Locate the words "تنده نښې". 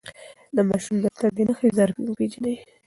1.17-1.67